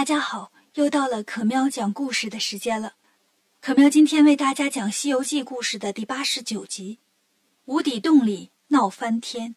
[0.00, 2.94] 大家好，又到了可喵讲故事的时间了。
[3.60, 7.00] 可喵今天为大家讲《西游记》故事的第八十九集
[7.66, 9.50] 《无底洞里闹翻天》。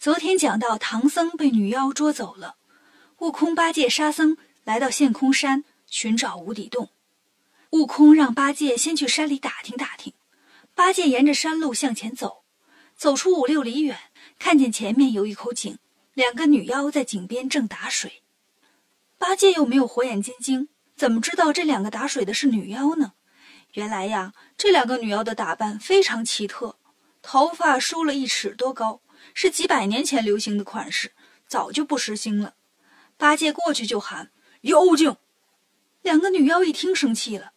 [0.00, 2.56] 昨天讲到唐僧被女妖捉走了，
[3.18, 6.90] 悟空、八戒、沙僧来到陷空山寻找无底洞。
[7.70, 10.12] 悟空让八戒先去山里打听打听。
[10.74, 12.42] 八戒沿着山路向前走，
[12.96, 13.96] 走出五六里远，
[14.40, 15.78] 看见前面有一口井，
[16.14, 18.24] 两个女妖在井边正打水。
[19.18, 23.14] 八戒又没有火眼金睛，怎么知道这两个打水的是女妖呢？
[23.72, 26.76] 原来呀，这两个女妖的打扮非常奇特，
[27.22, 29.00] 头发梳了一尺多高，
[29.34, 31.12] 是几百年前流行的款式，
[31.46, 32.54] 早就不时兴了。
[33.16, 34.30] 八戒过去就喊
[34.62, 35.16] ：“妖精！”
[36.02, 37.52] 两个女妖一听生气了，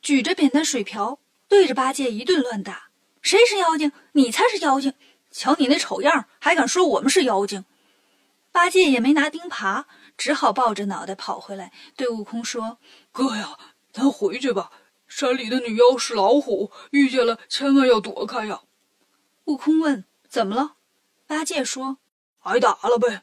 [0.00, 1.18] 举着扁担水瓢
[1.48, 2.90] 对着八戒一顿乱打
[3.20, 3.90] ：“谁是妖精？
[4.12, 4.94] 你才是妖精！
[5.32, 7.64] 瞧你那丑样，还敢说我们是妖精？”
[8.52, 9.84] 八戒也没拿钉耙。
[10.20, 12.76] 只好抱着脑袋跑回来，对悟空说
[13.10, 13.56] ：“哥呀，
[13.90, 14.70] 咱回去吧。
[15.08, 18.60] 山里的女妖是老虎，遇见了千万要躲开呀。”
[19.46, 20.74] 悟空问：“怎么了？”
[21.26, 21.96] 八戒说
[22.44, 23.22] ：“挨打了呗。”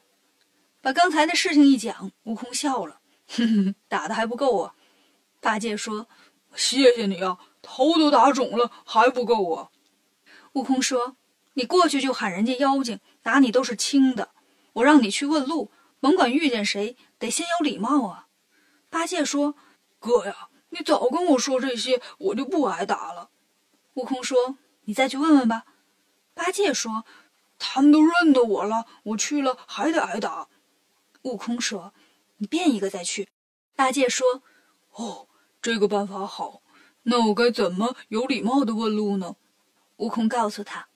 [0.81, 4.73] 把刚才的事情一讲，悟空笑了：“哼哼，打的还不够啊。”
[5.39, 6.08] 八戒说
[6.58, 9.70] ：“谢谢你啊，头都打肿了还不够啊。”
[10.54, 11.16] 悟空说
[11.54, 14.30] ：“你过去就喊人家妖精，打你都是轻的。
[14.73, 18.28] 我让你去问路。”甭管遇见谁，得先有礼貌啊！
[18.90, 19.56] 八戒说
[20.00, 23.30] ：“哥呀，你早跟我说这些，我就不挨打了。”
[23.95, 25.66] 悟空说：“你再去问问吧。”
[26.36, 27.04] 八戒说
[27.58, 30.48] ：“他们都认得我了，我去了还得挨打。”
[31.23, 31.94] 悟空说
[32.38, 33.28] ：“你变一个再去。”
[33.76, 34.44] 八戒说
[34.94, 35.28] ：“哦，
[35.61, 36.61] 这个办法好。
[37.04, 39.36] 那我该怎么有礼貌的问路呢？”
[39.98, 40.88] 悟空告诉他：“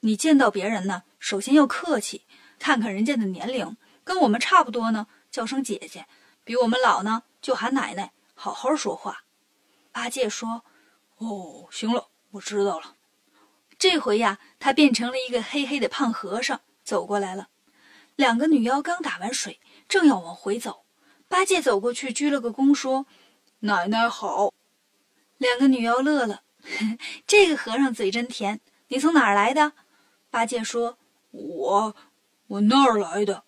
[0.00, 2.26] 你见到别人呢，首先要客气，
[2.58, 6.02] 看看人家的年龄。”跟我们差不多呢，叫声姐姐；
[6.44, 8.12] 比我们老呢，就喊奶奶。
[8.34, 9.24] 好好说话。
[9.92, 10.64] 八戒说
[11.18, 12.96] ：“哦，行了，我知道了。”
[13.78, 17.48] 这回呀，他变成了一个黑黑的胖和尚，走过来了。
[18.16, 20.84] 两个女妖刚打完水，正要往回走，
[21.28, 23.06] 八戒走过去鞠了个躬，说
[23.60, 24.52] ：“奶奶好。”
[25.36, 26.42] 两个女妖乐了
[27.26, 28.60] ：“这个和尚嘴真甜。
[28.88, 29.72] 你从哪儿来的？”
[30.30, 30.98] 八戒说
[31.32, 31.96] ：“我，
[32.46, 33.44] 我那儿来的。”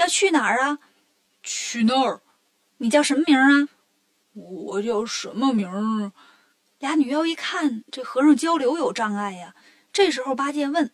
[0.00, 0.78] 要去哪儿啊？
[1.42, 2.22] 去那儿。
[2.78, 3.68] 你叫什么名啊？
[4.32, 6.12] 我叫什么名？
[6.78, 9.54] 俩女妖一看这和尚交流有障碍呀。
[9.92, 10.90] 这时候八戒问：“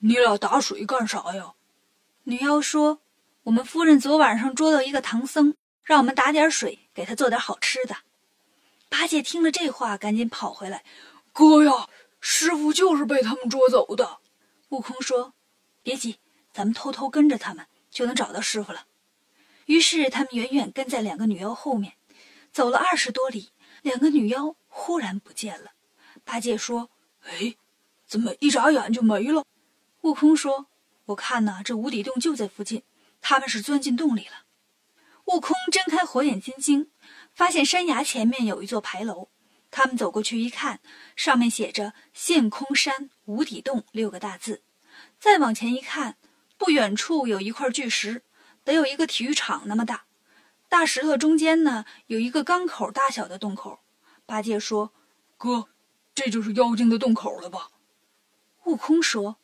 [0.00, 1.52] 你俩打水干啥呀？”
[2.24, 3.02] 女妖说
[3.44, 7.94] ：“我们夫人昨晚上捉到一个唐僧，让我们打点水给他做点好吃的。”
[8.88, 10.82] 八戒听了这话，赶紧跑回来
[11.34, 11.88] ：“哥呀，
[12.20, 14.20] 师傅就是被他们捉走的。”
[14.70, 15.34] 悟空说
[15.82, 16.16] ：“别急，
[16.54, 18.84] 咱们偷偷跟着他们。”就能找到师傅了。
[19.64, 21.94] 于是他们远远跟在两个女妖后面，
[22.52, 25.70] 走了二十多里，两个女妖忽然不见了。
[26.22, 26.90] 八戒说
[27.24, 27.54] ：“哎，
[28.06, 29.46] 怎么一眨眼就没了？”
[30.02, 30.66] 悟空说
[31.06, 32.82] ：“我看呐，这无底洞就在附近，
[33.22, 34.44] 他们是钻进洞里了。”
[35.32, 36.90] 悟空睁开火眼金睛，
[37.32, 39.30] 发现山崖前面有一座牌楼。
[39.70, 40.80] 他们走过去一看，
[41.16, 44.62] 上面写着“陷空山无底洞”六个大字。
[45.18, 46.18] 再往前一看。
[46.58, 48.22] 不远处有一块巨石，
[48.64, 50.04] 得有一个体育场那么大。
[50.68, 53.80] 大石头中间呢，有一个缸口大小的洞口。
[54.24, 54.92] 八戒说
[55.38, 55.68] ：“哥，
[56.14, 57.70] 这就是妖精的洞口了吧？”
[58.64, 59.36] 悟空说：“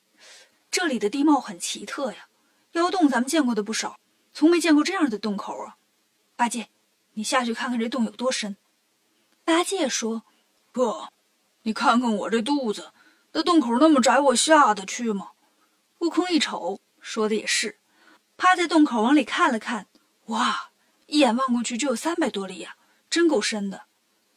[0.71, 2.27] 这里的地貌很奇特呀，
[2.73, 3.99] 妖洞咱们见过的不少，
[4.33, 5.77] 从没见过这样的洞口啊。”
[6.35, 6.71] 八戒，
[7.13, 8.57] 你下去看看这洞有多深。
[9.45, 10.25] 八戒说
[10.73, 11.11] ：“哥，
[11.63, 12.93] 你看看我这肚子，
[13.33, 15.31] 那洞口那么窄，我下得去吗？”
[16.01, 16.81] 悟空一瞅。
[17.03, 17.81] 说的也是，
[18.37, 19.89] 趴在洞口往里看了看，
[20.27, 20.71] 哇，
[21.07, 22.77] 一眼望过去就有三百多里呀，
[23.11, 23.87] 真够深的。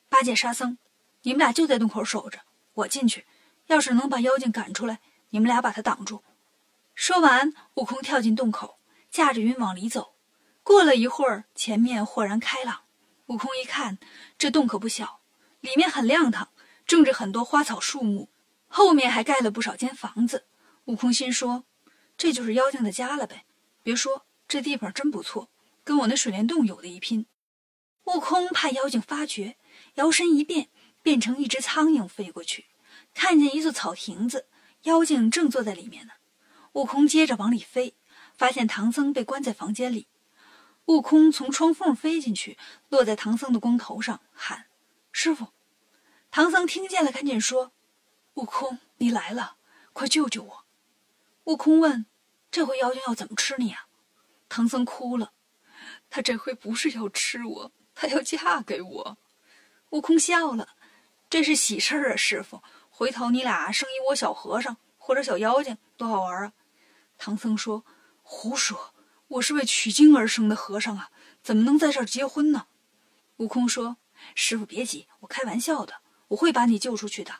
[0.09, 0.79] 八戒、沙僧，
[1.21, 2.39] 你们俩就在洞口守着，
[2.73, 3.25] 我进去，
[3.67, 4.99] 要是能把妖精赶出来，
[5.29, 6.23] 你们俩把他挡住。
[6.95, 8.79] 说完，悟空跳进洞口，
[9.11, 10.15] 驾着云往里走。
[10.63, 12.81] 过了一会儿，前面豁然开朗。
[13.27, 13.99] 悟空一看，
[14.39, 15.19] 这洞可不小，
[15.61, 16.49] 里面很亮堂，
[16.87, 18.29] 种着很多花草树木，
[18.67, 20.47] 后面还盖了不少间房子。
[20.85, 21.63] 悟空心说。
[22.17, 23.45] 这就是妖精的家了呗！
[23.83, 25.49] 别说，这地方真不错，
[25.83, 27.25] 跟我那水帘洞有的一拼。
[28.05, 29.57] 悟空怕妖精发觉，
[29.95, 30.69] 摇身一变，
[31.01, 32.67] 变成一只苍蝇飞过去，
[33.13, 34.47] 看见一座草亭子，
[34.83, 36.13] 妖精正坐在里面呢。
[36.73, 37.95] 悟空接着往里飞，
[38.37, 40.07] 发现唐僧被关在房间里。
[40.85, 42.57] 悟空从窗缝飞进去，
[42.89, 44.67] 落在唐僧的光头上，喊
[45.11, 45.47] ：“师傅！”
[46.29, 47.71] 唐僧听见了，赶紧说
[48.35, 49.57] ：“悟空，你来了，
[49.93, 50.64] 快救救我！”
[51.45, 52.05] 悟空问
[52.51, 53.87] ：“这回妖精要怎么吃你啊？”
[54.49, 55.31] 唐僧哭了。
[56.09, 59.17] 他这回不是要吃我，他要嫁给我。
[59.91, 60.69] 悟空笑了
[61.29, 62.63] ：“这是喜事儿啊，师傅！
[62.89, 66.53] 回头你俩生一窝小和尚或者小妖精，多好玩啊！”
[67.17, 67.85] 唐僧说
[68.23, 68.95] ：“胡说，
[69.27, 71.11] 我是为取经而生的和尚啊，
[71.43, 72.65] 怎么能在这儿结婚呢？”
[73.37, 73.97] 悟空说
[74.33, 77.35] ：“师傅别急，我开玩笑的，我会把你救出去的。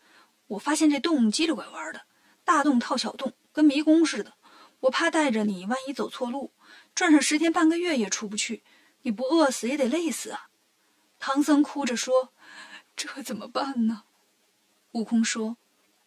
[0.48, 2.04] 我发现这洞叽里拐弯的，
[2.44, 4.34] 大洞套小洞，跟迷宫似的。
[4.82, 6.52] 我怕带着你，万一走错路。”
[6.94, 8.64] 转上十天半个月也出不去，
[9.02, 10.50] 你不饿死也得累死啊！
[11.20, 12.34] 唐僧哭着说
[12.96, 14.04] ：“这怎么办呢？”
[14.94, 15.58] 悟空说：“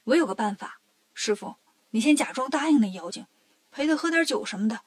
[0.05, 0.81] 我有个办法，
[1.13, 1.57] 师傅，
[1.91, 3.27] 你先假装答应那妖精，
[3.71, 4.81] 陪他喝点酒什么的。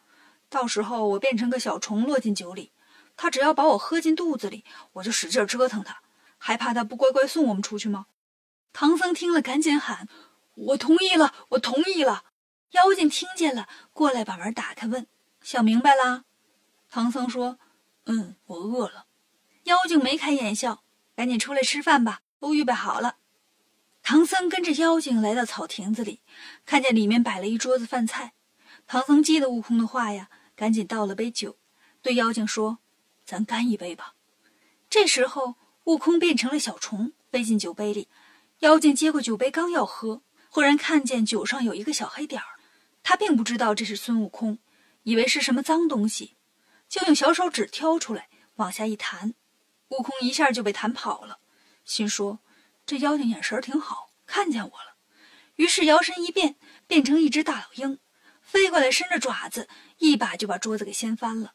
[0.50, 2.72] 到时候我变成个小虫落进酒里，
[3.16, 6.02] 他只要把我喝进肚子里，我就使劲折腾他，
[6.40, 8.08] 还怕他不乖乖送我们出去吗？”
[8.74, 10.08] 唐僧听了，赶紧喊
[10.56, 12.24] ：“我同意了，我同意了！”
[12.72, 15.08] 妖精听见了，过来把门打开，问。
[15.42, 16.24] 想明白啦，
[16.90, 17.58] 唐僧说
[18.06, 19.08] ：“嗯，我饿了。”
[19.66, 20.84] 妖精眉开眼笑，
[21.16, 23.18] 赶紧出来吃饭吧，都预备好了。
[24.04, 26.22] 唐僧跟着妖精来到草亭子里，
[26.66, 28.34] 看见里面摆了一桌子饭菜。
[28.88, 31.58] 唐僧记得悟空的话呀，赶紧倒了杯酒，
[32.02, 32.80] 对妖精说
[33.26, 34.16] ：“咱干一杯吧。”
[34.90, 38.08] 这时候，悟空变成了小虫，飞进酒杯里。
[38.60, 42.60] 妖精接过酒杯，刚要喝，忽然看见酒上有一个小黑点儿，
[43.04, 44.60] 他并不知道这是孙悟空。
[45.04, 46.38] 以为是什么脏东西，
[46.88, 49.34] 就用小手指挑出来，往下一弹，
[49.90, 51.40] 悟空一下就被弹跑了。
[51.84, 52.40] 心说
[52.86, 54.98] ：“这妖精眼神挺好，看见我了。”
[55.58, 57.98] 于是摇身一变，变成一只大老鹰，
[58.44, 61.54] 飞过来，伸着爪子，一把就把桌子给掀翻了，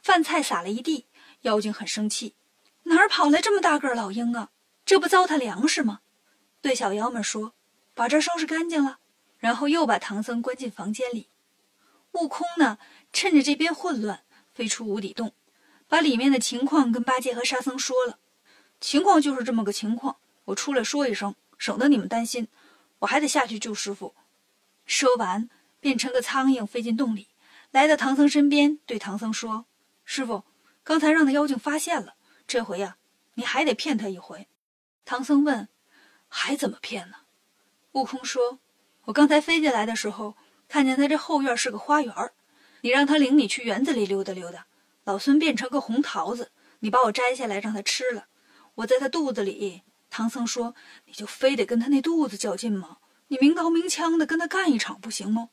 [0.00, 1.08] 饭菜撒了一地。
[1.40, 2.36] 妖精很生气
[2.84, 4.50] ：“哪儿跑来这么大个老鹰啊？
[4.86, 6.02] 这不糟蹋粮食吗？”
[6.62, 7.54] 对小妖们说
[7.92, 9.00] ：“把这收拾干净了。”
[9.38, 11.28] 然后又把唐僧关进房间里。
[12.12, 12.78] 悟空呢，
[13.12, 15.34] 趁着这边混乱，飞出无底洞，
[15.88, 18.18] 把里面的情况跟八戒和沙僧说了。
[18.80, 20.16] 情况就是这么个情况，
[20.46, 22.48] 我出来说一声，省得你们担心。
[23.00, 24.14] 我还得下去救师傅。
[24.86, 25.48] 说完，
[25.80, 27.28] 变成个苍蝇飞进洞里，
[27.70, 29.66] 来到唐僧身边，对唐僧说
[30.04, 30.44] ：“师傅，
[30.82, 32.14] 刚才让那妖精发现了，
[32.46, 32.96] 这回呀，
[33.34, 34.46] 你还得骗他一回。”
[35.04, 35.68] 唐僧问
[36.28, 37.16] ：“还怎么骗呢？”
[37.92, 38.60] 悟空说
[39.04, 40.36] ：“我刚才飞进来的时候。”
[40.66, 42.12] 看见他这后院是个花园
[42.80, 44.66] 你让他领你去园子里溜达溜达。
[45.04, 48.26] 老孙变成个红桃子，你把我摘下来让他吃了。
[48.76, 49.82] 我在他肚子里。
[50.08, 50.74] 唐僧说
[51.04, 52.96] ：“你就非得跟他那肚子较劲吗？
[53.28, 55.50] 你明刀明枪的跟他干一场不行吗？”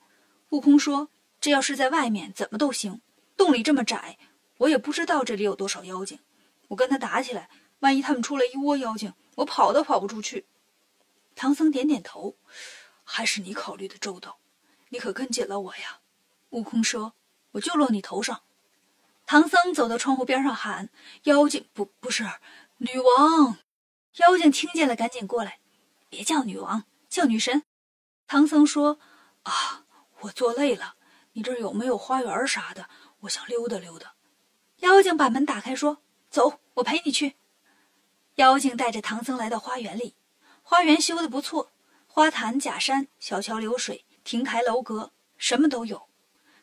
[0.50, 1.10] 悟空说
[1.42, 3.02] ：“这要是在外面怎么都行，
[3.36, 4.18] 洞里这么窄，
[4.60, 6.20] 我也不知道这里有多少妖精。
[6.70, 7.50] 我跟他打起来，
[7.80, 10.46] 万一他们出来一窝妖精，我跑都跑不出去。”
[11.36, 12.38] 唐僧点点头
[13.12, 14.40] ：“还是你考虑的周到。”
[14.90, 16.00] 你可跟紧了我呀！
[16.50, 17.14] 悟空说
[17.52, 18.42] ：“我就落你头上。”
[19.26, 20.90] 唐僧走到窗户边上喊
[21.24, 22.24] ：“妖精，不，不是
[22.78, 23.58] 女王！”
[24.28, 25.60] 妖精听见了，赶紧过来
[26.10, 27.64] ：“别叫女王，叫女神。”
[28.28, 29.00] 唐僧说
[29.44, 29.86] ：“啊，
[30.22, 30.96] 我坐累了，
[31.34, 32.90] 你这儿有没有花园啥的？
[33.22, 34.16] 我想溜达溜达。”
[34.80, 36.00] 妖精把门打开说
[36.30, 37.38] ：“走，我陪你去。”
[38.36, 40.16] 妖精带着唐僧来到花园里，
[40.64, 41.71] 花园修的不错，
[42.14, 44.04] 花坛、假山、小桥流水。
[44.26, 46.10] 亭台楼阁什么都有，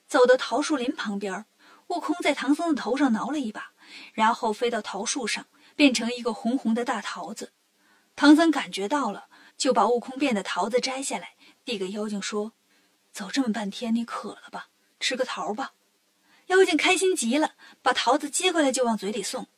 [0.06, 1.47] 走到桃树林旁边，
[1.87, 3.73] 悟空在唐僧的头上挠了一把，
[4.12, 7.55] 然后飞到桃树上，变成一个红红的大桃子。
[8.14, 11.31] 唐僧感觉到了，就把悟空变的桃子摘下来，
[11.64, 12.52] 递给妖精说
[13.11, 14.69] ：“走这么半天，你渴了吧？
[15.00, 15.73] 吃个桃吧。”
[16.49, 19.49] 妖精开心极了，把桃子接过来就往嘴里送。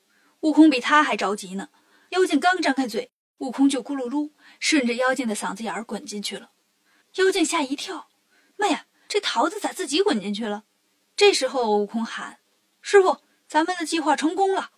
[0.42, 1.68] 悟空比他还着急呢。
[2.10, 6.52] 妖精刚张开嘴，悟空就咕噜噜顺着妖精的嗓子眼儿滚进去了。
[7.14, 8.08] 妖精吓一跳，
[8.56, 10.64] 妈呀，这桃子咋自己滚进去了？
[11.16, 12.40] 这时候悟空喊
[12.80, 14.70] ：“师傅，咱们的计划成功了。”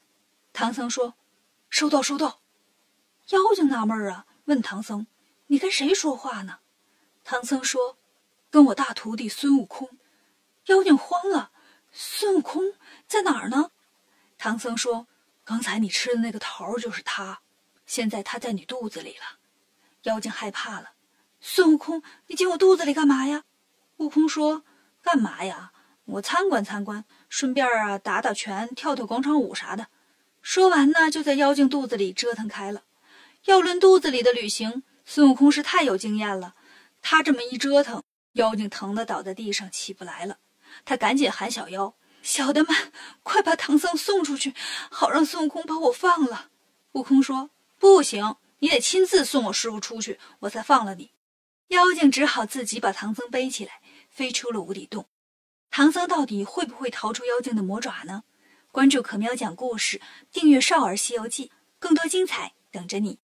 [0.53, 1.15] 唐僧说
[1.71, 2.41] ：“收到，收到。”
[3.31, 5.07] 妖精纳闷儿啊，问唐僧
[5.49, 6.59] ：“你跟谁说话呢？”
[7.25, 7.99] 唐僧说
[8.51, 9.99] ：“跟我大徒弟孙悟空。”
[10.67, 11.51] 妖精慌了
[11.91, 12.75] ：“孙悟空
[13.07, 13.73] 在哪儿呢？”
[14.39, 15.09] 唐僧说
[15.45, 17.43] ：“刚才你吃的那个桃就是他，
[17.87, 19.39] 现在他在你肚子里了。”
[20.05, 20.93] 妖精害怕了。
[21.41, 23.45] 孙悟空，你进我肚子里干嘛呀？
[23.99, 24.65] 悟空说
[25.03, 25.73] ：“干嘛呀？
[26.05, 29.89] 我参观参观，顺便啊打打拳、跳跳广场舞啥的。”
[30.43, 32.83] 说完呢，就在妖精肚子里折腾开了。
[33.45, 36.55] 要论肚子里的旅行，孙悟空是太有经验了。
[37.01, 40.39] 他这么一折腾，妖精疼得倒在地上起不来了。
[40.85, 44.55] 他赶紧喊小妖：“小的们，快把唐僧送出去，
[44.91, 46.51] 好让孙悟空把我放了。”
[46.93, 47.51] 悟空说
[47.83, 51.11] ：“不行，你得亲自送我师傅出去，我才放了你。”
[51.75, 55.09] 妖精只好自己把唐僧背起来，飞出了无底洞。
[55.69, 58.23] 唐僧到底会不会逃出妖精的魔爪呢？
[58.71, 61.49] 关注可喵讲故事，订阅《少儿西游记》，
[61.81, 63.19] 更多精彩等着你。